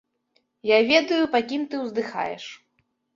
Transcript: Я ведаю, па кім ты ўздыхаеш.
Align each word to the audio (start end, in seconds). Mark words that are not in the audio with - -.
Я 0.69 0.79
ведаю, 0.91 1.19
па 1.35 1.41
кім 1.51 1.67
ты 1.73 1.83
ўздыхаеш. 1.83 2.49